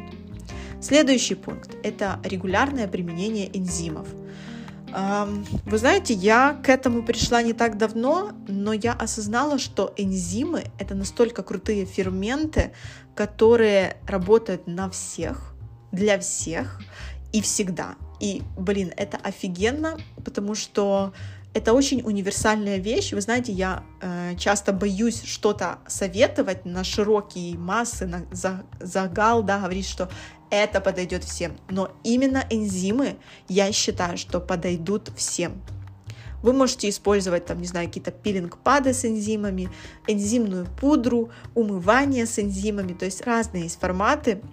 Следующий 0.81 1.35
пункт– 1.35 1.75
это 1.83 2.19
регулярное 2.23 2.87
применение 2.87 3.49
энзимов– 3.57 4.07
вы 4.93 5.77
знаете, 5.77 6.13
я 6.13 6.53
к 6.63 6.69
этому 6.69 7.03
пришла 7.03 7.41
не 7.41 7.53
так 7.53 7.77
давно, 7.77 8.31
но 8.47 8.73
я 8.73 8.93
осознала, 8.93 9.59
что 9.59 9.93
энзимы— 9.97 10.65
это 10.79 10.95
настолько 10.95 11.43
крутые 11.43 11.85
ферменты, 11.85 12.71
которые 13.15 13.97
работают 14.07 14.67
на 14.67 14.89
всех, 14.89 15.53
для 15.91 16.19
всех 16.19 16.81
и 17.33 17.41
всегда. 17.41 17.95
И, 18.19 18.41
блин, 18.57 18.93
это 18.95 19.17
офигенно, 19.17 19.97
потому 20.23 20.55
что 20.55 21.13
это 21.57 21.73
очень 21.73 22.03
универсальная 22.03 22.77
вещь. 22.77 23.13
Вы 23.13 23.21
знаете, 23.21 23.51
я 23.51 23.83
э, 23.99 24.35
часто 24.37 24.73
боюсь 24.73 25.23
что-то 25.23 25.79
советовать 25.87 26.65
на 26.65 26.83
широкие 26.83 27.57
массы, 27.57 28.05
на 28.05 28.25
загал, 28.79 29.41
да, 29.41 29.57
говорить, 29.57 29.87
что 29.87 30.07
это 30.51 30.81
подойдет 30.81 31.23
всем. 31.23 31.57
Но 31.67 31.89
именно 32.03 32.45
энзимы, 32.51 33.17
я 33.47 33.71
считаю, 33.71 34.19
что 34.19 34.39
подойдут 34.39 35.09
всем. 35.17 35.63
Вы 36.43 36.53
можете 36.53 36.89
использовать, 36.89 37.47
там, 37.47 37.59
не 37.59 37.67
знаю, 37.67 37.87
какие-то 37.87 38.11
пилинг-пады 38.11 38.93
с 38.93 39.03
энзимами, 39.03 39.69
энзимную 40.05 40.67
пудру, 40.79 41.31
умывание 41.55 42.27
с 42.27 42.37
энзимами, 42.37 42.93
то 42.93 43.05
есть 43.05 43.25
разные 43.25 43.63
есть 43.63 43.79
форматы. 43.79 44.43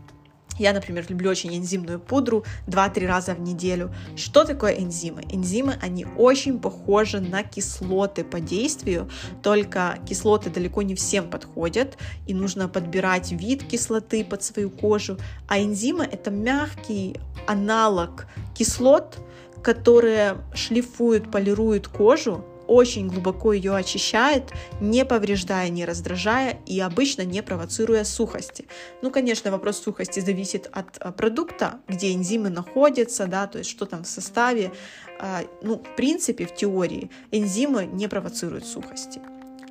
Я, 0.59 0.73
например, 0.73 1.05
люблю 1.09 1.31
очень 1.31 1.57
энзимную 1.57 1.99
пудру 1.99 2.45
2-3 2.67 3.07
раза 3.07 3.35
в 3.35 3.41
неделю. 3.41 3.93
Что 4.17 4.45
такое 4.45 4.75
энзимы? 4.75 5.23
Энзимы, 5.31 5.77
они 5.83 6.07
очень 6.17 6.61
похожи 6.61 7.21
на 7.21 7.43
кислоты 7.43 8.25
по 8.25 8.41
действию, 8.41 9.09
только 9.43 9.99
кислоты 10.09 10.51
далеко 10.51 10.83
не 10.83 10.95
всем 10.95 11.29
подходят, 11.29 11.99
и 12.27 12.35
нужно 12.35 12.69
подбирать 12.69 13.33
вид 13.33 13.65
кислоты 13.65 14.25
под 14.25 14.43
свою 14.43 14.71
кожу. 14.71 15.19
А 15.49 15.59
энзимы— 15.61 16.05
это 16.13 16.31
мягкий 16.31 17.17
аналог 17.47 18.27
кислот, 18.55 19.19
которые 19.63 20.37
шлифуют, 20.55 21.31
полируют 21.31 21.89
кожу, 21.89 22.45
очень 22.67 23.09
глубоко 23.09 23.53
ее 23.53 23.75
очищает, 23.77 24.53
не 24.81 25.05
повреждая, 25.05 25.69
не 25.69 25.85
раздражая 25.85 26.59
и 26.67 26.81
обычно 26.81 27.23
не 27.23 27.43
провоцируя 27.43 28.05
сухости. 28.05 28.67
Ну, 29.03 29.11
конечно, 29.11 29.51
вопрос 29.51 29.79
сухости 29.79 30.21
зависит 30.21 30.69
от 30.73 30.99
а, 30.99 31.13
продукта, 31.13 31.81
где 31.89 32.13
энзимы 32.13 32.51
находятся, 32.51 33.27
да, 33.27 33.47
то 33.47 33.59
есть 33.59 33.71
что 33.71 33.87
там 33.87 34.05
в 34.05 34.09
составе. 34.09 34.73
А, 35.21 35.43
ну, 35.63 35.79
в 35.79 35.97
принципе, 35.97 36.47
в 36.47 36.55
теории 36.55 37.11
энзимы 37.31 37.87
не 37.87 38.09
провоцируют 38.09 38.67
сухости. 38.67 39.21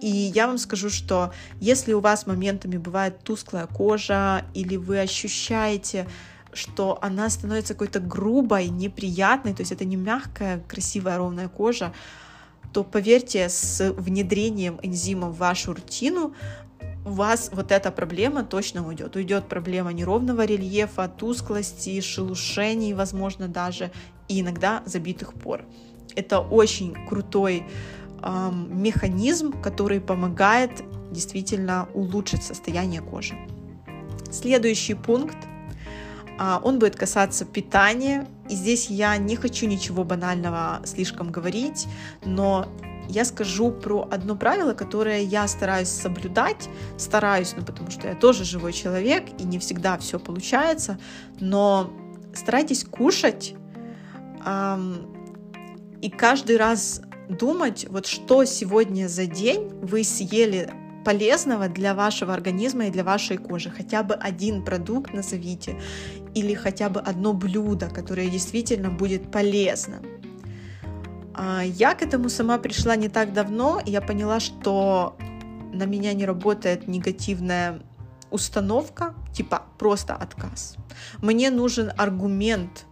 И 0.01 0.07
я 0.07 0.47
вам 0.47 0.57
скажу, 0.57 0.89
что 0.89 1.31
если 1.61 1.93
у 1.93 2.01
вас 2.01 2.27
моментами 2.27 2.77
бывает 2.77 3.19
тусклая 3.23 3.67
кожа 3.67 4.45
или 4.53 4.75
вы 4.75 4.99
ощущаете 4.99 6.07
что 6.55 6.99
она 7.01 7.29
становится 7.29 7.73
какой-то 7.73 7.99
грубой, 7.99 8.67
неприятной, 8.67 9.53
то 9.53 9.61
есть 9.61 9.71
это 9.71 9.85
не 9.85 9.95
мягкая, 9.95 10.59
красивая, 10.67 11.17
ровная 11.17 11.47
кожа, 11.47 11.93
то 12.73 12.83
поверьте, 12.83 13.47
с 13.49 13.93
внедрением 13.93 14.79
энзима 14.81 15.29
в 15.29 15.37
вашу 15.37 15.73
рутину 15.73 16.33
у 17.05 17.11
вас 17.11 17.49
вот 17.53 17.71
эта 17.71 17.91
проблема 17.91 18.43
точно 18.43 18.85
уйдет. 18.87 19.15
Уйдет 19.15 19.47
проблема 19.47 19.93
неровного 19.93 20.45
рельефа, 20.45 21.07
тусклости, 21.07 22.01
шелушений, 22.01 22.93
возможно, 22.93 23.47
даже, 23.47 23.91
и 24.27 24.41
иногда 24.41 24.81
забитых 24.85 25.33
пор. 25.33 25.65
Это 26.15 26.39
очень 26.39 26.95
крутой 27.07 27.65
эм, 28.21 28.81
механизм, 28.81 29.51
который 29.61 29.99
помогает 29.99 30.71
действительно 31.11 31.87
улучшить 31.93 32.43
состояние 32.43 33.01
кожи. 33.01 33.35
Следующий 34.31 34.95
пункт– 34.95 35.37
он 36.63 36.79
будет 36.79 36.95
касаться 36.95 37.45
питания. 37.45 38.27
И 38.49 38.55
здесь 38.55 38.89
я 38.89 39.17
не 39.17 39.35
хочу 39.35 39.67
ничего 39.67 40.03
банального 40.03 40.81
слишком 40.85 41.31
говорить, 41.31 41.87
но 42.25 42.67
я 43.09 43.25
скажу 43.25 43.71
про 43.71 44.07
одно 44.11 44.35
правило, 44.35 44.73
которое 44.73 45.21
я 45.21 45.47
стараюсь 45.47 45.89
соблюдать. 45.89 46.69
Стараюсь, 46.97 47.53
ну 47.55 47.63
потому 47.63 47.91
что 47.91 48.07
я 48.07 48.15
тоже 48.15 48.43
живой 48.43 48.73
человек, 48.73 49.25
и 49.39 49.43
не 49.43 49.59
всегда 49.59 49.97
все 49.97 50.19
получается. 50.19 50.97
Но 51.39 51.91
старайтесь 52.33 52.83
кушать 52.83 53.55
эм, 54.45 55.13
и 56.01 56.09
каждый 56.09 56.57
раз 56.57 57.01
думать, 57.29 57.85
вот 57.89 58.05
что 58.05 58.45
сегодня 58.45 59.07
за 59.07 59.25
день 59.25 59.69
вы 59.81 60.03
съели 60.03 60.69
полезного 61.03 61.67
для 61.67 61.93
вашего 61.93 62.33
организма 62.33 62.87
и 62.87 62.91
для 62.91 63.03
вашей 63.03 63.37
кожи. 63.37 63.69
Хотя 63.69 64.03
бы 64.03 64.15
один 64.15 64.63
продукт 64.63 65.13
назовите 65.13 65.79
или 66.35 66.53
хотя 66.53 66.89
бы 66.89 66.99
одно 66.99 67.33
блюдо, 67.33 67.89
которое 67.89 68.29
действительно 68.29 68.89
будет 68.89 69.31
полезным. 69.31 70.01
А, 71.33 71.61
я 71.63 71.95
к 71.95 72.01
этому 72.01 72.29
сама 72.29 72.57
пришла 72.57 72.95
не 72.95 73.09
так 73.09 73.33
давно, 73.33 73.81
и 73.85 73.91
я 73.91 74.01
поняла, 74.01 74.39
что 74.39 75.17
на 75.73 75.85
меня 75.85 76.13
не 76.13 76.25
работает 76.25 76.87
негативная 76.87 77.81
установка, 78.31 79.13
типа 79.33 79.63
просто 79.77 80.15
отказ. 80.15 80.75
Мне 81.21 81.49
нужен 81.51 81.91
аргумент, 81.97 82.85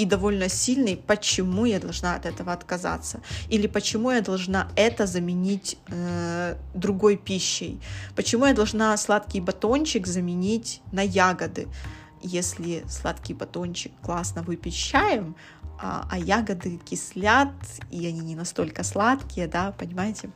и 0.00 0.06
довольно 0.06 0.48
сильный, 0.48 0.96
почему 0.96 1.66
я 1.66 1.78
должна 1.78 2.14
от 2.14 2.24
этого 2.24 2.54
отказаться, 2.54 3.20
или 3.50 3.66
почему 3.66 4.10
я 4.10 4.22
должна 4.22 4.68
это 4.74 5.06
заменить 5.06 5.76
э, 5.88 6.56
другой 6.74 7.18
пищей, 7.18 7.78
почему 8.16 8.46
я 8.46 8.54
должна 8.54 8.96
сладкий 8.96 9.42
батончик 9.42 10.06
заменить 10.06 10.80
на 10.90 11.02
ягоды, 11.02 11.68
если 12.22 12.82
сладкий 12.88 13.34
батончик 13.34 13.92
классно 14.02 14.42
выпить 14.42 14.74
чаем, 14.74 15.36
а, 15.78 16.08
а 16.10 16.18
ягоды 16.18 16.78
кислят, 16.78 17.52
и 17.90 18.06
они 18.06 18.20
не 18.20 18.34
настолько 18.34 18.84
сладкие, 18.84 19.48
да, 19.48 19.72
понимаете? 19.72 20.30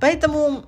Поэтому 0.00 0.64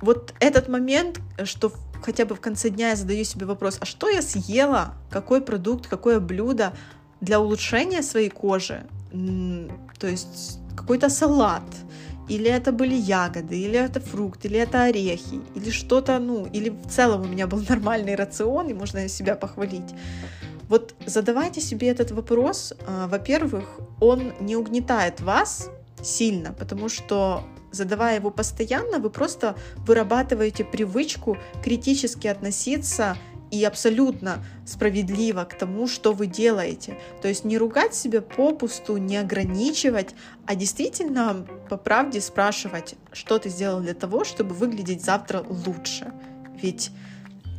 вот 0.00 0.34
этот 0.40 0.68
момент, 0.68 1.20
что 1.44 1.72
хотя 2.02 2.24
бы 2.24 2.34
в 2.34 2.40
конце 2.40 2.70
дня 2.70 2.90
я 2.90 2.96
задаю 2.96 3.24
себе 3.24 3.46
вопрос, 3.46 3.78
а 3.80 3.84
что 3.84 4.08
я 4.08 4.22
съела, 4.22 4.94
какой 5.10 5.40
продукт, 5.40 5.86
какое 5.86 6.18
блюдо 6.18 6.72
для 7.20 7.40
улучшения 7.40 8.02
своей 8.02 8.30
кожи, 8.30 8.82
то 9.98 10.06
есть 10.06 10.58
какой-то 10.76 11.08
салат, 11.08 11.64
или 12.28 12.50
это 12.50 12.72
были 12.72 12.94
ягоды, 12.94 13.58
или 13.58 13.78
это 13.78 14.00
фрукт, 14.00 14.44
или 14.44 14.58
это 14.58 14.84
орехи, 14.84 15.40
или 15.54 15.70
что-то, 15.70 16.18
ну, 16.18 16.46
или 16.46 16.68
в 16.68 16.86
целом 16.88 17.22
у 17.22 17.26
меня 17.26 17.46
был 17.46 17.62
нормальный 17.68 18.14
рацион, 18.14 18.68
и 18.68 18.74
можно 18.74 19.08
себя 19.08 19.34
похвалить. 19.34 19.94
Вот 20.68 20.94
задавайте 21.06 21.60
себе 21.60 21.88
этот 21.88 22.10
вопрос. 22.10 22.74
А, 22.86 23.06
во-первых, 23.06 23.64
он 24.00 24.32
не 24.40 24.56
угнетает 24.56 25.20
вас 25.20 25.70
сильно, 26.02 26.52
потому 26.52 26.90
что 26.90 27.42
задавая 27.72 28.16
его 28.16 28.30
постоянно, 28.30 28.98
вы 28.98 29.10
просто 29.10 29.56
вырабатываете 29.86 30.64
привычку 30.64 31.38
критически 31.64 32.28
относиться 32.28 33.16
и 33.50 33.64
абсолютно 33.64 34.44
справедливо 34.66 35.44
к 35.44 35.56
тому, 35.56 35.86
что 35.86 36.12
вы 36.12 36.26
делаете. 36.26 36.98
То 37.22 37.28
есть 37.28 37.44
не 37.44 37.58
ругать 37.58 37.94
себя 37.94 38.20
попусту, 38.20 38.96
не 38.96 39.16
ограничивать, 39.16 40.14
а 40.46 40.54
действительно 40.54 41.46
по 41.68 41.76
правде 41.76 42.20
спрашивать, 42.20 42.94
что 43.12 43.38
ты 43.38 43.48
сделал 43.48 43.80
для 43.80 43.94
того, 43.94 44.24
чтобы 44.24 44.54
выглядеть 44.54 45.04
завтра 45.04 45.44
лучше. 45.66 46.12
Ведь 46.60 46.90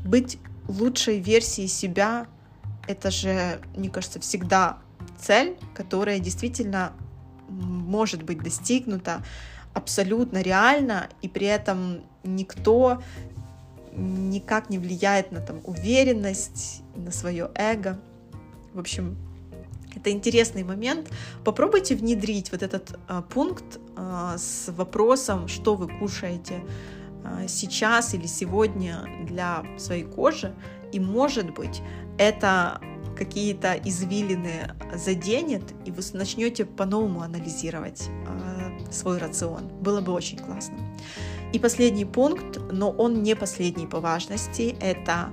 быть 0.05 0.37
лучшей 0.67 1.19
версией 1.19 1.67
себя— 1.67 2.27
это 2.87 3.11
же, 3.11 3.59
мне 3.75 3.89
кажется, 3.89 4.19
всегда 4.19 4.77
цель, 5.19 5.57
которая 5.73 6.19
действительно 6.19 6.93
может 7.49 8.23
быть 8.23 8.41
достигнута 8.41 9.23
абсолютно 9.73 10.41
реально, 10.41 11.09
и 11.21 11.27
при 11.27 11.47
этом 11.47 12.01
никто 12.23 13.01
никак 13.99 14.69
не 14.69 14.77
влияет 14.77 15.31
на 15.31 15.41
там, 15.41 15.61
уверенность, 15.63 16.83
на 16.95 17.11
свое 17.11 17.49
эго. 17.55 17.99
В 18.73 18.79
общем, 18.79 19.17
это 19.95 20.11
интересный 20.11 20.63
момент. 20.63 21.09
Попробуйте 21.43 21.95
внедрить 21.95 22.51
вот 22.51 22.63
этот 22.63 22.97
а, 23.07 23.21
пункт 23.21 23.79
а, 23.95 24.37
с 24.37 24.71
вопросом, 24.71 25.47
что 25.47 25.75
вы 25.75 25.87
кушаете 25.87 26.63
а, 27.23 27.47
сейчас 27.47 28.13
или 28.13 28.27
сегодня 28.27 29.05
для 29.27 29.63
своей 29.77 30.03
кожи. 30.03 30.53
И, 30.91 30.99
может 30.99 31.53
быть, 31.53 31.81
это 32.17 32.79
какие-то 33.17 33.73
извилины 33.73 34.73
заденет, 34.95 35.63
и 35.85 35.91
вы 35.91 36.01
начнете 36.13 36.63
по-новому 36.63 37.21
анализировать 37.21 38.07
э, 38.07 38.91
свой 38.91 39.17
рацион. 39.17 39.67
Было 39.81 39.99
бы 39.99 40.13
очень 40.13 40.37
классно. 40.37 40.77
И 41.51 41.59
последний 41.59 42.05
пункт, 42.05 42.59
но 42.71 42.91
он 42.91 43.23
не 43.23 43.35
последний 43.35 43.87
по 43.87 43.99
важности, 43.99 44.75
это 44.79 45.29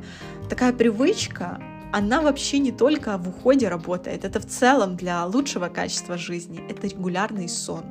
такая 0.48 0.72
привычка, 0.72 1.60
она 1.92 2.20
вообще 2.20 2.58
не 2.58 2.72
только 2.72 3.16
в 3.18 3.28
уходе 3.28 3.68
работает, 3.68 4.24
это 4.24 4.40
в 4.40 4.46
целом 4.46 4.96
для 4.96 5.24
лучшего 5.26 5.68
качества 5.68 6.16
жизни, 6.16 6.60
это 6.68 6.86
регулярный 6.86 7.48
сон. 7.48 7.84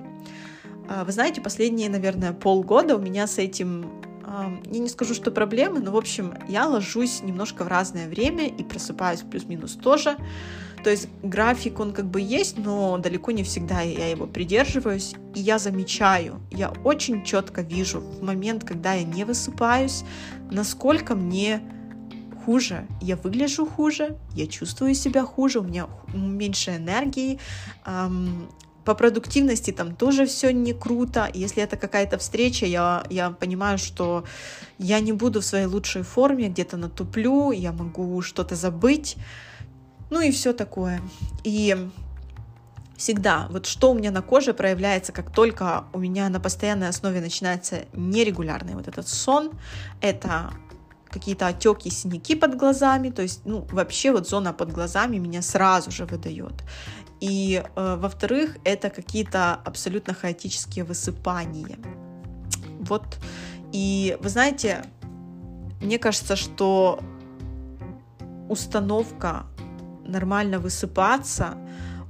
А, 0.87 1.03
вы 1.05 1.11
знаете, 1.11 1.41
последние, 1.41 1.89
наверное, 1.89 2.33
полгода 2.33 2.95
у 2.95 2.99
меня 2.99 3.27
с 3.27 3.37
этим, 3.37 3.91
я 4.71 4.79
не 4.79 4.89
скажу, 4.89 5.13
что 5.13 5.31
проблемы, 5.31 5.79
но, 5.79 5.91
в 5.91 5.97
общем, 5.97 6.33
я 6.47 6.67
ложусь 6.67 7.21
немножко 7.21 7.63
в 7.63 7.67
разное 7.67 8.07
время 8.07 8.47
и 8.47 8.63
просыпаюсь 8.63 9.21
плюс-минус 9.21 9.73
тоже. 9.73 10.17
То 10.85 10.91
есть 10.91 11.07
график, 11.23 11.79
он 11.79 11.93
как 11.93 12.05
бы 12.05 12.21
есть, 12.21 12.59
но 12.59 12.99
далеко 12.99 13.31
не 13.31 13.43
всегда 13.43 13.81
я 13.81 14.07
его 14.11 14.27
придерживаюсь. 14.27 15.15
И 15.33 15.39
я 15.39 15.57
замечаю, 15.57 16.39
я 16.51 16.69
очень 16.83 17.25
четко 17.25 17.63
вижу 17.63 18.01
в 18.01 18.21
момент, 18.21 18.63
когда 18.63 18.93
я 18.93 19.03
не 19.03 19.23
высыпаюсь, 19.23 20.03
насколько 20.51 21.15
мне 21.15 21.59
хуже. 22.45 22.85
Я 23.01 23.15
выгляжу 23.15 23.65
хуже, 23.65 24.19
я 24.35 24.45
чувствую 24.45 24.93
себя 24.93 25.23
хуже, 25.23 25.61
у 25.61 25.63
меня 25.63 25.87
меньше 26.13 26.75
энергии, 26.75 27.39
эм, 27.87 28.47
по 28.83 28.93
продуктивности 28.93 29.71
там 29.71 29.95
тоже 29.95 30.27
все 30.27 30.53
не 30.53 30.73
круто. 30.73 31.27
Если 31.33 31.63
это 31.63 31.77
какая-то 31.77 32.19
встреча, 32.19 32.67
я, 32.67 33.03
я 33.09 33.31
понимаю, 33.31 33.79
что 33.79 34.23
я 34.77 34.99
не 34.99 35.13
буду 35.13 35.41
в 35.41 35.45
своей 35.45 35.65
лучшей 35.65 36.03
форме, 36.03 36.49
где-то 36.49 36.77
натуплю, 36.77 37.49
я 37.51 37.71
могу 37.71 38.21
что-то 38.21 38.53
забыть. 38.53 39.17
Ну 40.15 40.21
и 40.21 40.31
все 40.31 40.53
такое. 40.53 41.01
И 41.43 41.75
всегда, 42.95 43.47
вот 43.49 43.65
что 43.65 43.91
у 43.91 43.93
меня 43.93 44.11
на 44.11 44.21
коже 44.21 44.53
проявляется, 44.53 45.11
как 45.11 45.29
только 45.29 45.83
у 45.91 45.99
меня 45.99 46.29
на 46.29 46.39
постоянной 46.39 46.87
основе 46.87 47.19
начинается 47.19 47.83
нерегулярный 47.91 48.75
вот 48.75 48.87
этот 48.87 49.09
сон, 49.09 49.51
это 49.99 50.53
какие-то 51.09 51.47
отеки, 51.47 51.89
синяки 51.89 52.33
под 52.33 52.55
глазами, 52.55 53.09
то 53.09 53.23
есть, 53.23 53.41
ну, 53.43 53.67
вообще 53.73 54.13
вот 54.13 54.25
зона 54.29 54.53
под 54.53 54.71
глазами 54.71 55.17
меня 55.17 55.41
сразу 55.41 55.91
же 55.91 56.05
выдает. 56.05 56.63
И, 57.19 57.61
э, 57.75 57.95
во-вторых, 57.99 58.55
это 58.63 58.89
какие-то 58.89 59.55
абсолютно 59.65 60.13
хаотические 60.13 60.85
высыпания. 60.85 61.77
Вот. 62.79 63.17
И 63.73 64.17
вы 64.21 64.29
знаете, 64.29 64.85
мне 65.81 65.99
кажется, 65.99 66.37
что 66.37 67.01
установка 68.47 69.47
нормально 70.05 70.59
высыпаться, 70.59 71.57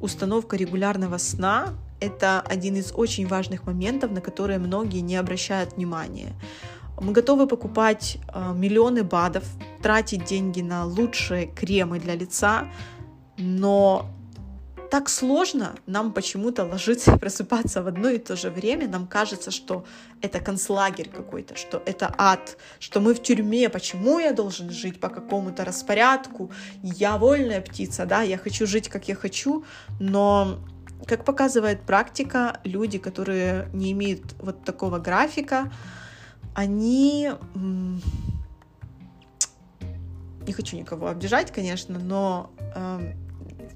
установка 0.02 0.58
регулярного 0.58 1.18
сна— 1.18 1.70
это 2.00 2.42
один 2.42 2.76
из 2.76 2.92
очень 2.94 3.28
важных 3.28 3.66
моментов, 3.66 4.12
на 4.12 4.22
которые 4.22 4.60
многие 4.60 5.00
не 5.00 5.16
обращают 5.16 5.74
внимания. 5.78 6.34
Мы 7.00 7.12
готовы 7.12 7.48
покупать 7.48 8.18
э, 8.34 8.54
миллионы 8.54 9.04
БАДов, 9.04 9.44
тратить 9.82 10.26
деньги 10.26 10.62
на 10.62 10.86
лучшие 10.86 11.48
кремы 11.48 12.00
для 12.00 12.16
лица, 12.16 12.68
но 13.38 14.06
так 14.90 15.10
сложно 15.10 15.76
нам 15.86 16.14
почему-то 16.14 16.64
ложиться 16.64 17.16
и 17.16 17.20
просыпаться 17.20 17.84
в 17.84 17.88
одно 17.88 18.10
и 18.10 18.18
то 18.18 18.36
же 18.36 18.50
время. 18.50 18.88
Нам 18.88 19.08
кажется, 19.08 19.52
что 19.52 19.86
это 20.22 20.40
концлагерь 20.40 21.10
какой-то, 21.10 21.56
что 21.56 21.82
это 21.86 22.14
ад, 22.18 22.58
что 22.80 23.00
мы 23.00 23.14
в 23.14 23.22
тюрьме. 23.22 23.70
Почему 23.70 24.20
я 24.20 24.32
должен 24.32 24.70
жить 24.70 25.00
по 25.00 25.10
какому-то 25.10 25.66
распорядку? 25.66 26.52
Я 26.82 27.18
вольная 27.18 27.62
птица, 27.62 28.06
да, 28.06 28.22
я 28.22 28.38
хочу 28.38 28.66
жить, 28.66 28.90
как 28.90 29.08
я 29.08 29.16
хочу, 29.16 29.66
но 30.00 30.60
как 31.06 31.26
показывает 31.26 31.82
практика, 31.82 32.60
люди, 32.64 32.98
которые 32.98 33.70
не 33.74 33.92
имеют 33.92 34.36
вот 34.40 34.64
такого 34.64 35.00
графика, 35.00 35.72
они... 36.54 37.32
Не 40.48 40.54
хочу 40.54 40.78
никого 40.78 41.08
обижать, 41.08 41.52
конечно, 41.52 41.98
но 41.98 42.52
э, 42.76 43.14
в 43.25 43.25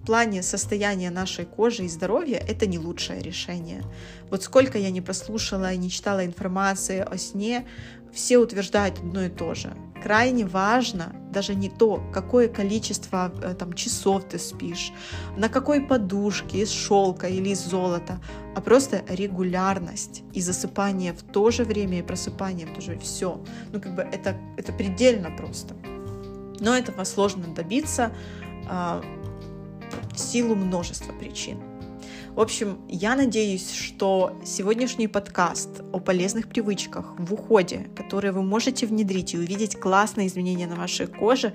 плане 0.09 0.41
состояния 0.41 1.11
нашей 1.11 1.45
кожи 1.45 1.85
и 1.85 1.87
здоровья 1.87 2.43
это 2.47 2.65
не 2.65 2.79
лучшее 2.79 3.21
решение. 3.21 3.83
Вот 4.31 4.41
сколько 4.41 4.79
я 4.79 4.89
не 4.89 5.01
прослушала 5.01 5.71
и 5.71 5.77
не 5.77 5.91
читала 5.91 6.25
информации 6.25 7.05
о 7.07 7.15
сне, 7.19 7.67
все 8.11 8.39
утверждают 8.39 8.97
одно 8.97 9.25
и 9.25 9.29
то 9.29 9.53
же. 9.53 9.71
Крайне 10.01 10.47
важно 10.47 11.15
даже 11.31 11.53
не 11.53 11.69
то, 11.69 12.01
какое 12.11 12.47
количество 12.47 13.31
э, 13.43 13.53
там, 13.53 13.73
часов 13.73 14.23
ты 14.23 14.39
спишь, 14.39 14.91
на 15.37 15.47
какой 15.47 15.79
подушке, 15.79 16.63
из 16.63 16.71
шелка 16.71 17.27
или 17.27 17.49
из 17.49 17.59
золота, 17.59 18.19
а 18.55 18.61
просто 18.61 19.03
регулярность 19.09 20.23
и 20.33 20.41
засыпание 20.41 21.13
в 21.13 21.21
то 21.21 21.51
же 21.51 21.65
время 21.65 21.99
и 21.99 22.01
просыпание 22.01 22.65
в 22.65 22.73
то 22.73 22.81
же 22.81 22.87
время. 22.87 23.03
Все. 23.03 23.39
Ну, 23.71 23.79
как 23.79 23.93
бы 23.93 24.01
это, 24.01 24.35
это 24.57 24.73
предельно 24.73 25.29
просто. 25.29 25.75
Но 26.59 26.75
этого 26.75 27.03
сложно 27.03 27.53
добиться 27.53 28.11
а, 28.67 29.03
силу 30.19 30.55
множества 30.55 31.13
причин. 31.13 31.59
В 32.35 32.41
общем, 32.41 32.79
я 32.87 33.15
надеюсь, 33.15 33.71
что 33.71 34.39
сегодняшний 34.45 35.07
подкаст 35.07 35.81
о 35.91 35.99
полезных 35.99 36.47
привычках 36.47 37.15
в 37.17 37.33
уходе, 37.33 37.89
которые 37.95 38.31
вы 38.31 38.43
можете 38.43 38.85
внедрить 38.85 39.33
и 39.33 39.37
увидеть 39.37 39.79
классные 39.79 40.27
изменения 40.27 40.67
на 40.67 40.75
вашей 40.75 41.07
коже, 41.07 41.53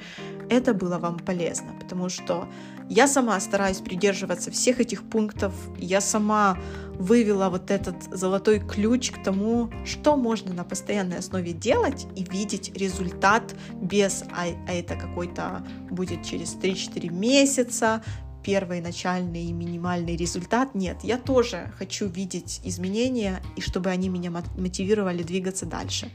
это 0.50 0.74
было 0.74 0.98
вам 0.98 1.18
полезно, 1.18 1.74
потому 1.80 2.08
что 2.08 2.48
я 2.90 3.06
сама 3.06 3.40
стараюсь 3.40 3.78
придерживаться 3.78 4.50
всех 4.50 4.78
этих 4.78 5.08
пунктов, 5.08 5.54
я 5.78 6.02
сама 6.02 6.58
вывела 6.98 7.48
вот 7.48 7.70
этот 7.70 7.96
золотой 8.12 8.60
ключ 8.60 9.10
к 9.10 9.22
тому, 9.22 9.70
что 9.86 10.16
можно 10.16 10.52
на 10.52 10.64
постоянной 10.64 11.18
основе 11.18 11.52
делать 11.52 12.06
и 12.14 12.24
видеть 12.24 12.76
результат 12.76 13.54
без, 13.80 14.22
а, 14.32 14.44
а 14.68 14.72
это 14.72 14.96
какой-то 14.96 15.66
будет 15.90 16.24
через 16.24 16.54
3-4 16.56 17.10
месяца, 17.10 18.02
первый 18.44 18.80
начальный 18.80 19.46
и 19.46 19.52
минимальный 19.52 20.16
результат. 20.16 20.74
Нет, 20.74 20.98
я 21.02 21.18
тоже 21.18 21.72
хочу 21.78 22.06
видеть 22.06 22.60
изменения 22.64 23.42
и 23.56 23.60
чтобы 23.60 23.90
они 23.90 24.08
меня 24.08 24.30
мотивировали 24.30 25.22
двигаться 25.22 25.66
дальше. 25.66 26.10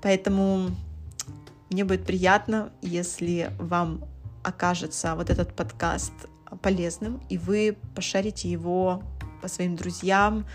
Поэтому 0.00 0.70
мне 1.70 1.84
будет 1.84 2.06
приятно, 2.06 2.72
если 2.82 3.52
вам 3.58 4.04
окажется 4.42 5.14
вот 5.14 5.28
этот 5.28 5.54
подкаст 5.54 6.12
полезным, 6.62 7.20
и 7.28 7.36
вы 7.36 7.76
пошарите 7.94 8.50
его 8.50 9.02
по 9.42 9.48
своим 9.48 9.76
друзьям, 9.76 10.46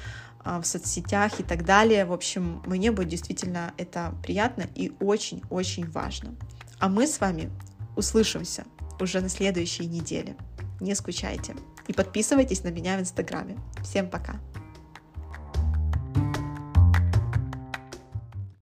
а, 0.44 0.62
в 0.62 0.66
соцсетях 0.66 1.40
и 1.40 1.44
так 1.44 1.66
далее. 1.66 2.06
В 2.06 2.14
общем, 2.14 2.62
мне 2.66 2.92
будет 2.92 3.10
действительно 3.10 3.74
это 3.78 4.14
приятно 4.24 4.66
и 4.76 4.92
очень-очень 5.00 5.90
важно. 5.90 6.36
А 6.80 6.88
мы 6.88 7.08
с 7.08 7.20
вами 7.20 7.50
услышимся 7.96 8.66
уже 9.00 9.22
на 9.22 9.30
следующей 9.30 9.88
неделе. 9.88 10.36
Не 10.80 10.96
скучайте. 10.96 11.56
И 11.88 11.94
подписывайтесь 11.94 12.64
на 12.64 12.70
меня 12.70 12.98
в 12.98 13.02
Инстаграме. 13.02 13.58
Всем 13.84 14.10
пока! 14.10 14.40